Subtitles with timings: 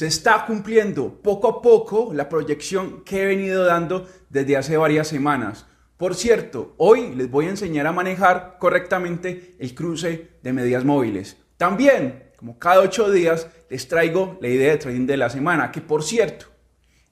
[0.00, 5.08] Se está cumpliendo poco a poco la proyección que he venido dando desde hace varias
[5.08, 5.66] semanas.
[5.98, 11.36] Por cierto, hoy les voy a enseñar a manejar correctamente el cruce de medias móviles.
[11.58, 15.82] También, como cada ocho días, les traigo la idea de trading de la semana, que
[15.82, 16.46] por cierto,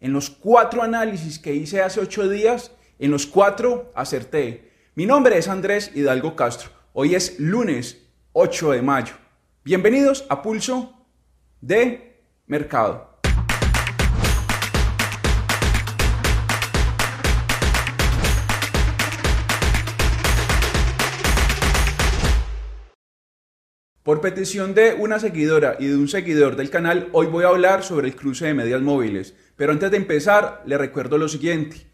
[0.00, 4.72] en los cuatro análisis que hice hace ocho días, en los cuatro acerté.
[4.94, 6.70] Mi nombre es Andrés Hidalgo Castro.
[6.94, 9.12] Hoy es lunes 8 de mayo.
[9.62, 11.06] Bienvenidos a Pulso
[11.60, 12.07] de
[12.48, 13.18] Mercado.
[24.02, 27.82] Por petición de una seguidora y de un seguidor del canal, hoy voy a hablar
[27.82, 29.34] sobre el cruce de medias móviles.
[29.54, 31.86] Pero antes de empezar, le recuerdo lo siguiente.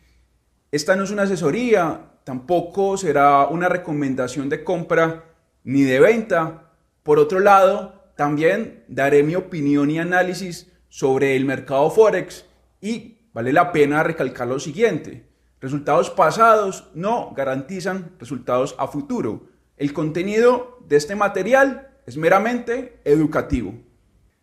[0.70, 5.25] Esta no es una asesoría, tampoco será una recomendación de compra
[5.64, 6.70] ni de venta.
[7.02, 12.46] Por otro lado, también daré mi opinión y análisis sobre el mercado Forex
[12.80, 15.27] y vale la pena recalcar lo siguiente.
[15.61, 19.48] Resultados pasados no garantizan resultados a futuro.
[19.77, 23.74] El contenido de este material es meramente educativo.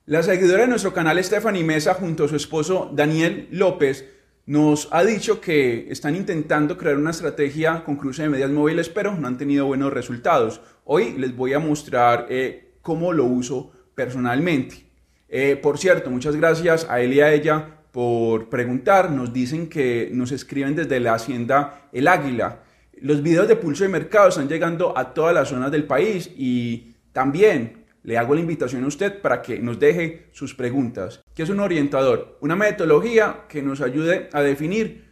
[0.06, 4.06] La seguidora de nuestro canal Stephanie Mesa junto a su esposo Daniel López
[4.46, 9.16] nos ha dicho que están intentando crear una estrategia con cruce de medias móviles, pero
[9.16, 10.60] no han tenido buenos resultados.
[10.84, 14.86] Hoy les voy a mostrar eh, cómo lo uso personalmente.
[15.30, 19.12] Eh, por cierto, muchas gracias a él y a ella por preguntar.
[19.12, 22.64] Nos dicen que nos escriben desde la hacienda El Águila.
[23.02, 26.94] Los videos de pulso de mercado están llegando a todas las zonas del país y
[27.14, 31.22] también le hago la invitación a usted para que nos deje sus preguntas.
[31.34, 32.38] ¿Qué es un orientador?
[32.42, 35.10] Una metodología que nos ayude a definir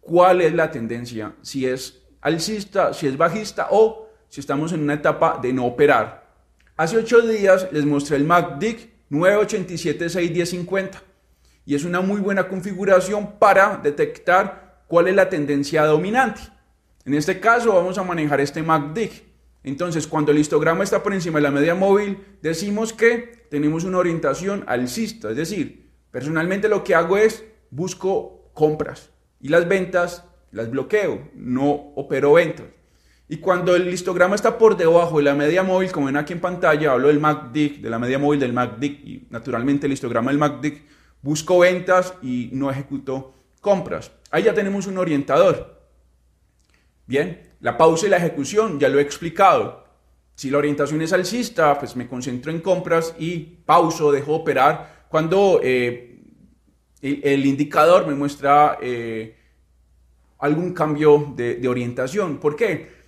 [0.00, 4.94] cuál es la tendencia, si es alcista, si es bajista o si estamos en una
[4.94, 6.21] etapa de no operar.
[6.76, 8.76] Hace ocho días les mostré el MACD
[9.10, 11.02] 987-61050
[11.66, 16.40] y es una muy buena configuración para detectar cuál es la tendencia dominante.
[17.04, 19.10] En este caso vamos a manejar este MACD.
[19.64, 23.98] Entonces, cuando el histograma está por encima de la media móvil, decimos que tenemos una
[23.98, 25.30] orientación alcista.
[25.30, 29.10] Es decir, personalmente lo que hago es busco compras
[29.40, 32.66] y las ventas las bloqueo, no opero ventas.
[33.32, 36.40] Y cuando el histograma está por debajo de la media móvil, como ven aquí en
[36.40, 40.38] pantalla, hablo del MACD, de la media móvil del MACD y naturalmente el histograma del
[40.38, 40.82] MACD,
[41.22, 43.32] busco ventas y no ejecuto
[43.62, 44.12] compras.
[44.30, 45.80] Ahí ya tenemos un orientador.
[47.06, 49.82] Bien, la pausa y la ejecución, ya lo he explicado.
[50.34, 55.06] Si la orientación es alcista, pues me concentro en compras y pauso, dejo operar.
[55.08, 56.20] Cuando eh,
[57.00, 59.38] el, indicador me muestra eh,
[60.38, 62.36] algún cambio de, de, orientación.
[62.36, 63.01] ¿Por qué?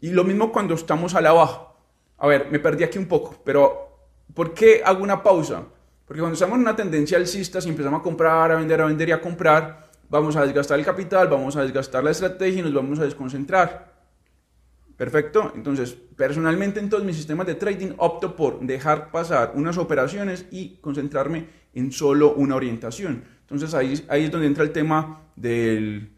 [0.00, 1.68] Y lo mismo cuando estamos a la baja.
[2.18, 5.64] A ver, me perdí aquí un poco, pero ¿por qué hago una pausa?
[6.04, 9.08] Porque cuando estamos en una tendencia alcista, si empezamos a comprar, a vender, a vender
[9.10, 12.74] y a comprar, vamos a desgastar el capital, vamos a desgastar la estrategia y nos
[12.74, 13.98] vamos a desconcentrar.
[14.96, 15.52] Perfecto.
[15.54, 20.76] Entonces, personalmente en todos mis sistemas de trading opto por dejar pasar unas operaciones y
[20.80, 23.22] concentrarme en solo una orientación.
[23.42, 26.10] Entonces ahí, ahí es donde entra el tema del,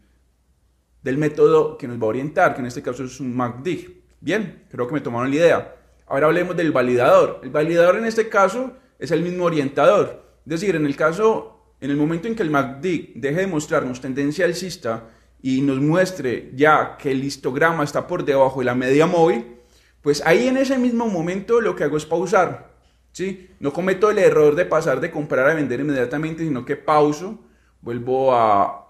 [1.01, 3.89] del método que nos va a orientar, que en este caso es un MACD.
[4.19, 5.75] Bien, creo que me tomaron la idea.
[6.07, 7.39] Ahora hablemos del validador.
[7.43, 10.23] El validador en este caso es el mismo orientador.
[10.45, 14.01] Es decir, en el caso, en el momento en que el MACD deje de mostrarnos
[14.01, 15.07] tendencia alcista,
[15.41, 19.57] y nos muestre ya que el histograma está por debajo de la media móvil,
[20.01, 22.71] pues ahí en ese mismo momento lo que hago es pausar.
[23.11, 23.49] ¿sí?
[23.59, 27.39] No cometo el error de pasar de comprar a vender inmediatamente, sino que pauso,
[27.81, 28.80] vuelvo a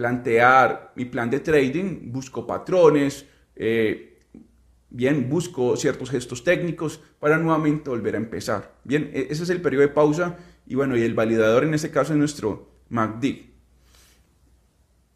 [0.00, 4.18] plantear mi plan de trading, busco patrones, eh,
[4.88, 8.76] bien, busco ciertos gestos técnicos para nuevamente volver a empezar.
[8.82, 11.90] Bien, e-, ese es el periodo de pausa y bueno, y el validador en este
[11.90, 13.50] caso es nuestro MACD.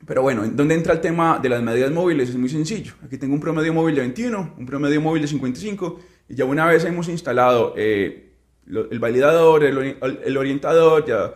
[0.06, 2.28] Pero bueno, ¿dónde entra el tema de las medidas móviles?
[2.28, 2.92] Es muy sencillo.
[3.02, 6.66] Aquí tengo un promedio móvil de 21, un promedio móvil de 55, y ya una
[6.66, 8.34] vez hemos instalado eh,
[8.66, 11.32] el validador, el, orientador, ya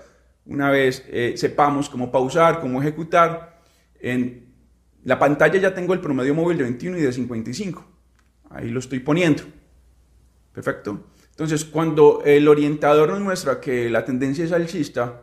[0.49, 3.61] una vez eh, sepamos cómo pausar, cómo ejecutar,
[4.00, 4.49] en
[5.05, 7.85] la pantalla ya tengo el promedio móvil de 21 y de 55.
[8.50, 9.45] Ahí lo estoy poniendo.
[10.53, 11.05] Perfecto.
[11.31, 15.23] Entonces, cuando el orientador nos muestra que la tendencia es alcista,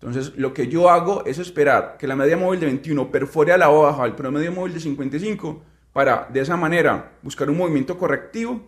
[0.00, 3.58] entonces, lo que yo hago es esperar que la media móvil de 21 perfore a
[3.58, 5.62] la baja el promedio móvil de 55
[5.92, 8.66] para de esa manera buscar un movimiento correctivo.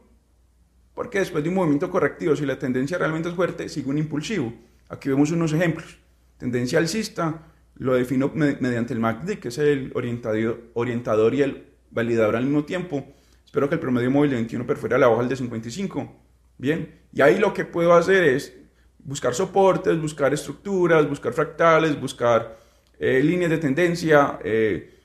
[0.95, 4.53] Porque después de un movimiento correctivo, si la tendencia realmente es fuerte, sigue un impulsivo.
[4.93, 5.97] Aquí vemos unos ejemplos.
[6.37, 7.47] Tendencia alcista
[7.77, 13.03] lo defino mediante el MACD, que es el orientador y el validador al mismo tiempo.
[13.43, 16.13] Espero que el promedio móvil de 21 perfore a la baja el de 55.
[16.59, 18.55] Bien, y ahí lo que puedo hacer es
[18.99, 22.59] buscar soportes, buscar estructuras, buscar fractales, buscar
[22.99, 25.01] eh, líneas de tendencia, eh,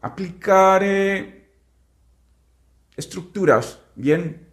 [0.00, 1.50] aplicar eh,
[2.96, 4.47] estructuras, bien.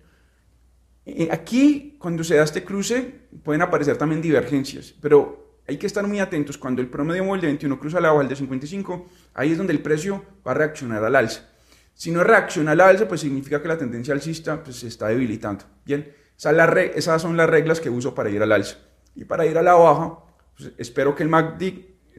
[1.29, 6.19] Aquí, cuando se da este cruce, pueden aparecer también divergencias, pero hay que estar muy
[6.19, 6.57] atentos.
[6.57, 9.73] Cuando el promedio móvil de 21 cruza la baja el de 55, ahí es donde
[9.73, 11.49] el precio va a reaccionar al alza.
[11.93, 15.65] Si no reacciona al alza, pues significa que la tendencia alcista pues, se está debilitando.
[15.85, 18.77] Bien, esas son las reglas que uso para ir al alza.
[19.15, 20.19] Y para ir a la baja,
[20.57, 21.63] pues, espero que el MACD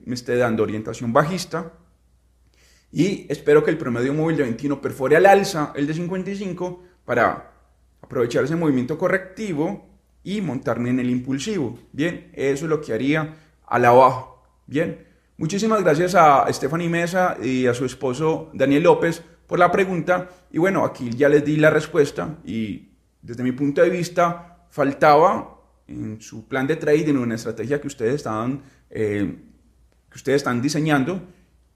[0.05, 1.73] me esté dando orientación bajista
[2.93, 7.56] y espero que el promedio móvil de 21 perfore al alza el de 55 para
[8.07, 9.87] aprovechar ese movimiento correctivo
[10.23, 11.79] y montarme en el impulsivo.
[11.93, 13.37] Bien, eso es lo que haría
[13.67, 14.27] a la baja.
[14.67, 15.07] Bien,
[15.37, 20.29] muchísimas gracias a Stephanie Mesa y a su esposo Daniel López por la pregunta.
[20.51, 22.89] Y bueno, aquí ya les di la respuesta y
[23.23, 27.87] desde mi punto de vista faltaba en su plan de trading, en una estrategia que
[27.87, 29.37] ustedes estaban, eh,
[30.11, 31.23] que ustedes están diseñando,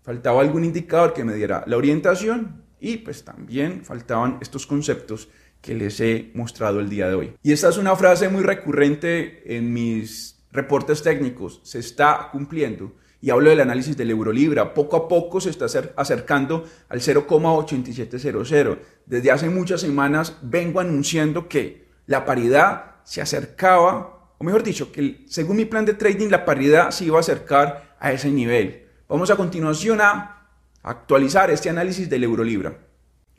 [0.03, 5.29] faltaba algún indicador que me diera la orientación y pues también faltaban estos conceptos
[5.61, 7.33] que les he mostrado el día de hoy.
[7.43, 12.93] Y esta es una frase muy recurrente en mis reportes técnicos, se está cumpliendo
[13.23, 14.73] y hablo del análisis del euro libra.
[14.73, 15.67] Poco a poco se está
[15.97, 18.79] acercando al 0,8700.
[19.07, 25.25] Desde hace muchas semanas vengo anunciando que la paridad se acercaba, o mejor dicho, que
[25.29, 28.87] según mi plan de trading la paridad se iba a acercar a ese nivel.
[29.09, 30.49] Vamos a continuación a
[30.83, 32.79] actualizar este análisis del euro libra.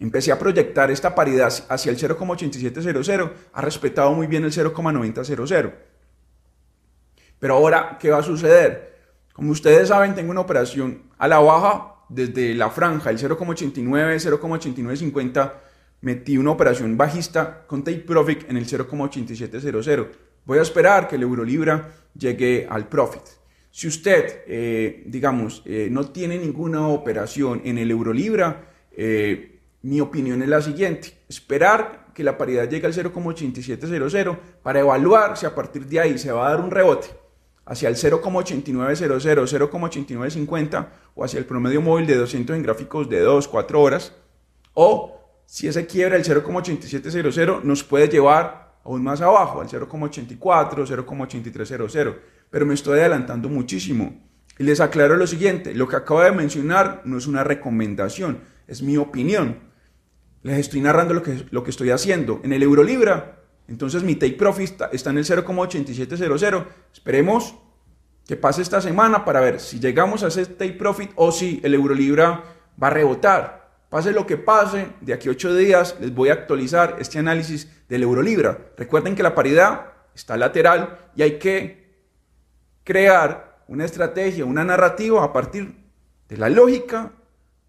[0.02, 5.74] Empecé a proyectar esta paridad hacia el 0,8700, ha respetado muy bien el 0,9000.
[7.38, 8.98] Pero ahora, ¿qué va a suceder?
[9.32, 15.54] Como ustedes saben, tengo una operación a la baja desde la franja, el 0,89, 0,8950.
[16.02, 20.08] Metí una operación bajista con take profit en el 0,8700.
[20.46, 23.22] Voy a esperar que el euro libra llegue al profit.
[23.70, 30.00] Si usted, eh, digamos, eh, no tiene ninguna operación en el euro libra, eh, mi
[30.02, 31.14] opinión es la siguiente.
[31.28, 36.32] Esperar que la paridad llegue al 0,8700 para evaluar si a partir de ahí se
[36.32, 37.08] va a dar un rebote
[37.66, 43.48] hacia el 0,8900, 0,8950 o hacia el promedio móvil de 200 en gráficos de 2,
[43.48, 44.14] 4 horas.
[44.74, 50.38] O si ese quiebra el 0,8700 nos puede llevar aún más abajo, al 0,84,
[50.86, 52.18] 0,8300.
[52.50, 54.20] Pero me estoy adelantando muchísimo.
[54.58, 58.82] Y les aclaro lo siguiente, lo que acabo de mencionar no es una recomendación, es
[58.82, 59.71] mi opinión.
[60.44, 62.40] Les estoy narrando lo que, lo que estoy haciendo.
[62.44, 63.42] En el euro libra
[63.72, 66.66] entonces mi take profit está en el 0,8700.
[66.94, 67.56] Esperemos
[68.28, 71.74] que pase esta semana para ver si llegamos a ese take profit o si el
[71.74, 72.44] euro libra
[72.82, 73.72] va a rebotar.
[73.90, 77.70] Pase lo que pase, de aquí a 8 días les voy a actualizar este análisis
[77.88, 78.58] del euro libra.
[78.78, 81.96] Recuerden que la paridad está lateral y hay que
[82.84, 85.76] crear una estrategia, una narrativa a partir
[86.28, 87.14] de la lógica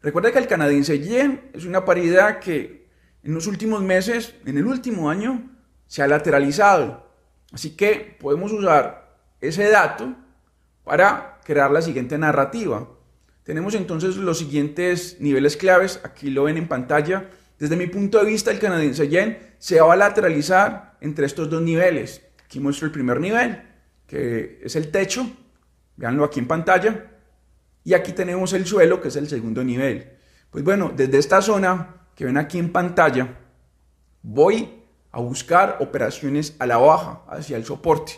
[0.02, 2.88] Recuerda que el canadiense yen es una paridad que
[3.22, 5.50] en los últimos meses, en el último año,
[5.86, 7.08] se ha lateralizado.
[7.52, 10.14] Así que podemos usar ese dato
[10.82, 12.88] para crear la siguiente narrativa.
[13.44, 17.28] Tenemos entonces los siguientes niveles claves, aquí lo ven en pantalla.
[17.58, 21.60] Desde mi punto de vista, el canadiense yen se va a lateralizar entre estos dos
[21.60, 22.22] niveles.
[22.42, 23.62] Aquí muestro el primer nivel,
[24.06, 25.30] que es el techo,
[25.96, 27.10] veanlo aquí en pantalla,
[27.84, 30.12] y aquí tenemos el suelo, que es el segundo nivel.
[30.50, 33.36] Pues bueno, desde esta zona que ven aquí en pantalla,
[34.22, 34.70] voy
[35.12, 38.14] a buscar operaciones a la baja, hacia el soporte.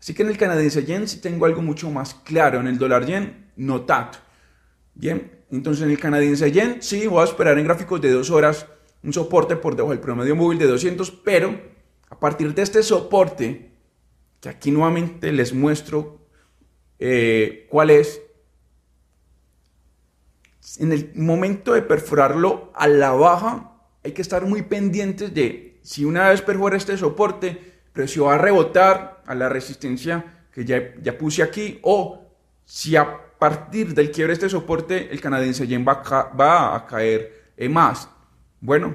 [0.00, 3.04] Así que en el canadiense yen sí tengo algo mucho más claro, en el dólar
[3.04, 4.23] yen no tanto.
[4.94, 8.66] Bien, entonces en el canadiense yen sí voy a esperar en gráficos de dos horas
[9.02, 11.60] un soporte por debajo del promedio móvil de 200, pero
[12.08, 13.70] a partir de este soporte,
[14.40, 16.20] que aquí nuevamente les muestro
[16.98, 18.22] eh, cuál es,
[20.78, 26.04] en el momento de perforarlo a la baja, hay que estar muy pendientes de si
[26.04, 31.18] una vez perfora este soporte, precio va a rebotar a la resistencia que ya, ya
[31.18, 32.23] puse aquí, o
[32.64, 38.08] si a partir del quiebre de este soporte, el canadiense yen va a, caer más.
[38.60, 38.94] Bueno,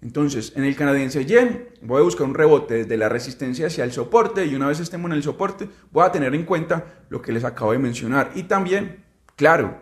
[0.00, 3.92] entonces en el canadiense yen voy a buscar un rebote desde la resistencia hacia el
[3.92, 7.32] soporte y una vez estemos en el soporte voy a tener en cuenta lo que
[7.32, 8.32] les acabo de mencionar.
[8.34, 9.04] Y también,
[9.36, 9.80] claro,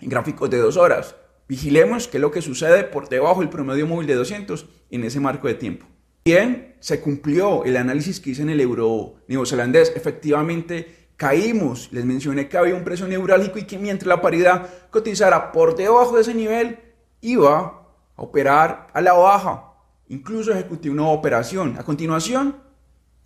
[0.00, 1.16] en gráficos de dos horas,
[1.48, 5.20] vigilemos qué es lo que sucede por debajo del promedio móvil de 200 en ese
[5.20, 5.86] marco de tiempo.
[6.24, 9.92] Bien, se cumplió el análisis que hice en el euro neozelandés.
[9.94, 11.88] Efectivamente, caímos.
[11.92, 16.16] Les mencioné que había un precio neurálgico y que mientras la paridad cotizara por debajo
[16.16, 16.80] de ese nivel,
[17.20, 17.84] iba
[18.16, 19.72] a operar a la baja.
[20.08, 21.76] Incluso ejecuté una operación.
[21.78, 22.56] A continuación,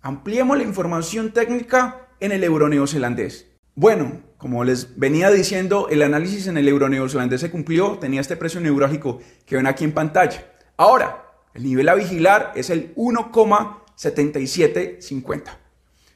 [0.01, 3.47] ampliemos la información técnica en el euro neozelandés.
[3.75, 8.37] Bueno, como les venía diciendo, el análisis en el euro neozelandés se cumplió, tenía este
[8.37, 10.51] precio neurálgico que ven aquí en pantalla.
[10.77, 15.57] Ahora, el nivel a vigilar es el 1,7750.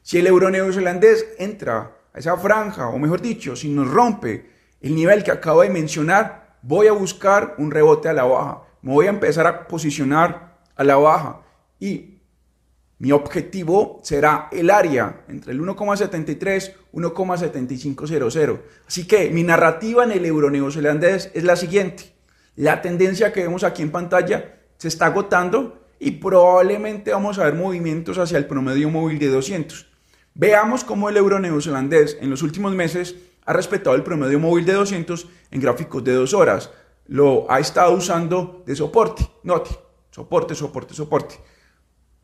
[0.03, 4.49] Si el euro neozelandés entra a esa franja, o mejor dicho, si nos rompe
[4.81, 8.63] el nivel que acabo de mencionar, voy a buscar un rebote a la baja.
[8.81, 11.41] Me voy a empezar a posicionar a la baja.
[11.79, 12.19] Y
[12.99, 18.59] mi objetivo será el área entre el 1,73 y 1,7500.
[18.85, 22.13] Así que mi narrativa en el euro neozelandés es la siguiente.
[22.57, 27.53] La tendencia que vemos aquí en pantalla se está agotando y probablemente vamos a ver
[27.53, 29.92] movimientos hacia el promedio móvil de 200.
[30.35, 34.73] Veamos cómo el euro neozelandés en los últimos meses ha respetado el promedio móvil de
[34.73, 36.71] 200 en gráficos de dos horas.
[37.05, 39.29] Lo ha estado usando de soporte.
[39.43, 39.69] Note,
[40.09, 41.35] soporte, soporte, soporte.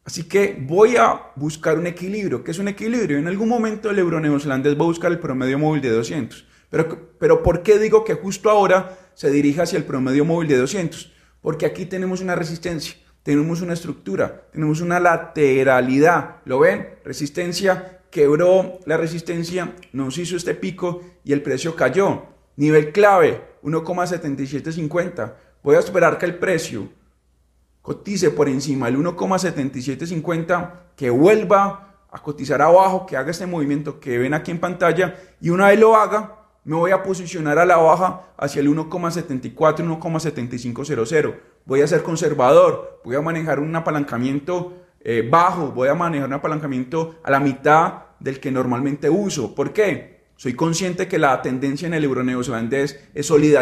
[0.05, 2.43] Así que voy a buscar un equilibrio.
[2.43, 3.19] ¿Qué es un equilibrio?
[3.19, 6.47] En algún momento el euro neozelandés va a buscar el promedio móvil de 200.
[6.71, 10.57] Pero, pero ¿por qué digo que justo ahora se dirige hacia el promedio móvil de
[10.57, 11.13] 200?
[11.41, 16.37] Porque aquí tenemos una resistencia, tenemos una estructura, tenemos una lateralidad.
[16.45, 16.89] ¿Lo ven?
[17.03, 22.23] Resistencia quebró la resistencia, nos hizo este pico y el precio cayó.
[22.55, 25.33] Nivel clave, 1,7750.
[25.63, 26.89] Voy a esperar que el precio
[27.81, 34.17] cotice por encima del 1,7750, que vuelva a cotizar abajo, que haga este movimiento que
[34.17, 37.77] ven aquí en pantalla y una vez lo haga, me voy a posicionar a la
[37.77, 41.35] baja hacia el 1,74, 1,7500.
[41.65, 46.33] Voy a ser conservador, voy a manejar un apalancamiento eh, bajo, voy a manejar un
[46.33, 49.55] apalancamiento a la mitad del que normalmente uso.
[49.55, 50.19] ¿Por qué?
[50.35, 53.61] Soy consciente que la tendencia en el euro neozelandés es sólida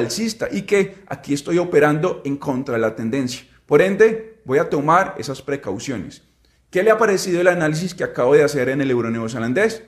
[0.51, 3.48] y que aquí estoy operando en contra de la tendencia.
[3.65, 6.24] Por ende, voy a tomar esas precauciones.
[6.70, 9.84] ¿Qué le ha parecido el análisis que acabo de hacer en el euro neozelandés?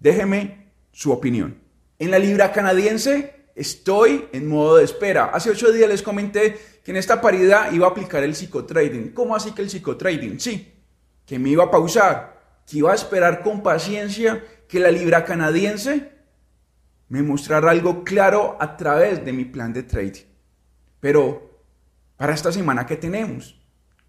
[0.00, 1.58] Déjeme su opinión.
[1.98, 5.26] En la libra canadiense estoy en modo de espera.
[5.26, 9.10] Hace ocho días les comenté que en esta paridad iba a aplicar el psicotrading.
[9.12, 10.40] ¿Cómo así que el psicotrading?
[10.40, 10.74] Sí,
[11.24, 16.12] que me iba a pausar, que iba a esperar con paciencia que la libra canadiense
[17.08, 20.24] me mostrara algo claro a través de mi plan de trading.
[21.00, 21.60] Pero,
[22.16, 23.60] para esta semana, ¿qué tenemos?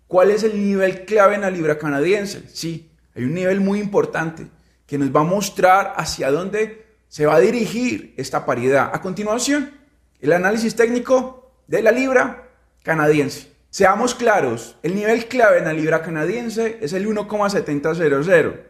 [0.08, 2.44] ¿Cuál es el nivel clave en la libra canadiense?
[2.50, 4.48] Sí, hay un nivel muy importante
[4.86, 6.85] que nos va a mostrar hacia dónde
[7.16, 8.92] se va a dirigir esta paridad.
[8.94, 9.72] A continuación,
[10.20, 12.50] el análisis técnico de la libra
[12.84, 13.54] canadiense.
[13.70, 18.64] Seamos claros, el nivel clave en la libra canadiense es el 1,7000.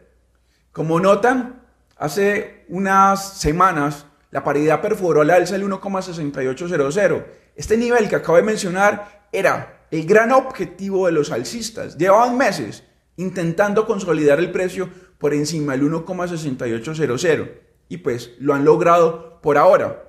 [0.72, 1.64] Como notan,
[1.98, 7.26] hace unas semanas la paridad perforó al alza el 1,6800.
[7.56, 11.98] Este nivel que acabo de mencionar era el gran objetivo de los alcistas.
[11.98, 12.84] Llevaban meses
[13.16, 14.88] intentando consolidar el precio
[15.18, 20.04] por encima del 1,6800 y pues lo han logrado por ahora.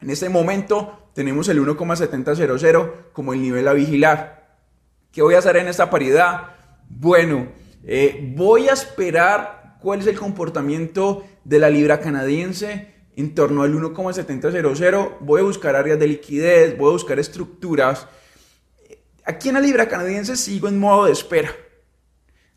[0.00, 4.58] En este momento tenemos el 1,7000 como el nivel a vigilar.
[5.12, 6.56] ¿Qué voy a hacer en esta paridad?
[6.88, 7.48] Bueno,
[7.84, 13.72] eh, voy a esperar cuál es el comportamiento de la libra canadiense en torno al
[13.74, 15.16] 1,7000.
[15.20, 18.06] Voy a buscar áreas de liquidez, voy a buscar estructuras.
[19.24, 21.54] Aquí en la libra canadiense sigo en modo de espera.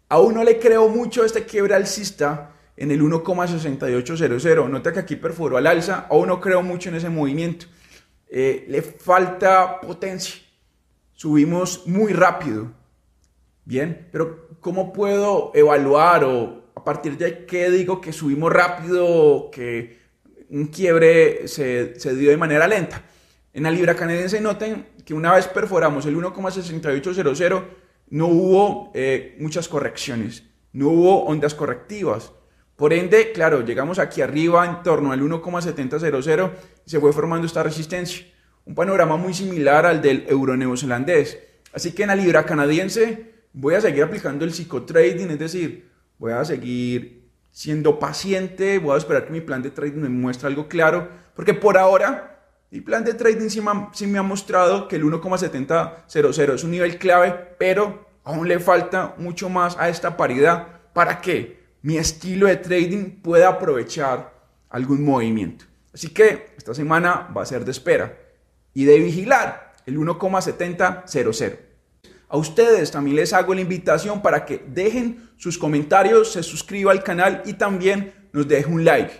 [0.09, 4.69] Aún no le creo mucho a este quiebre alcista en el 1,6800.
[4.69, 6.07] Nota que aquí perforó al alza.
[6.09, 7.65] Aún no creo mucho en ese movimiento.
[8.29, 10.35] Eh, le falta potencia.
[11.13, 12.71] Subimos muy rápido.
[13.65, 19.97] Bien, pero ¿cómo puedo evaluar o a partir de qué digo que subimos rápido, que
[20.49, 23.03] un quiebre se, se dio de manera lenta?
[23.53, 27.63] En la libra canadiense noten que una vez perforamos el 1,6800
[28.09, 32.31] no hubo eh, muchas correcciones, no hubo ondas correctivas.
[32.77, 36.03] Por ende, claro, llegamos aquí arriba en torno al 1,700
[36.85, 38.23] y se fue formando esta resistencia.
[38.65, 41.39] Un panorama muy similar al del euro neozelandés.
[41.73, 46.33] Así que en la libra canadiense voy a seguir aplicando el psicotrading, es decir, voy
[46.33, 50.67] a seguir siendo paciente, voy a esperar que mi plan de trading me muestre algo
[50.67, 53.59] claro, porque por ahora el plan de trading sí
[54.07, 59.49] me, ha mostrado que el 1,700 es un nivel clave, pero aún le falta mucho
[59.49, 61.56] más a esta paridad para que
[61.87, 64.33] mi estilo de trading pueda aprovechar
[64.67, 65.63] algún movimiento.
[65.93, 68.13] Así que esta semana va a ser de espera
[68.73, 71.59] y de vigilar el 1,7000.
[72.27, 77.03] A ustedes también les hago la invitación para que dejen sus comentarios, se suscriban al
[77.05, 79.13] canal y también nos dejen un like.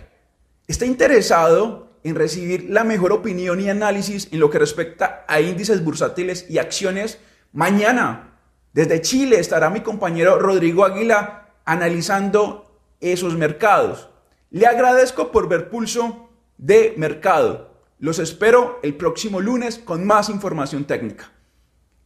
[0.66, 5.82] ¿Está interesado en recibir la mejor opinión y análisis en lo que respecta a índices
[5.82, 7.18] bursátiles y acciones,
[7.50, 8.38] mañana
[8.74, 12.64] desde Chile estará mi compañero Rodrigo Águila analizando
[12.98, 14.08] esos mercados.
[14.50, 17.74] Le agradezco por ver pulso de mercado.
[17.98, 21.30] Los espero el próximo lunes con más información técnica.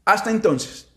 [0.05, 0.92] Hasta entonces.